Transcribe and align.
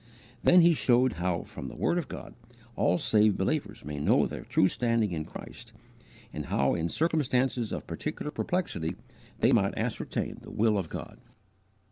Then 0.43 0.61
he 0.61 0.73
showed 0.73 1.13
how, 1.21 1.43
from 1.43 1.67
the 1.67 1.75
word 1.75 1.99
of 1.99 2.07
God, 2.07 2.33
all 2.75 2.97
saved 2.97 3.37
believers 3.37 3.85
may 3.85 3.99
know 3.99 4.25
their 4.25 4.41
true 4.45 4.67
standing 4.67 5.11
in 5.11 5.25
Christ, 5.25 5.73
and 6.33 6.47
how 6.47 6.73
in 6.73 6.89
circumstances 6.89 7.71
of 7.71 7.85
particular 7.85 8.31
perplexity 8.31 8.95
they 9.41 9.51
might 9.51 9.77
ascertain 9.77 10.39
the 10.41 10.49
will 10.49 10.75
of 10.79 10.89
God. 10.89 11.19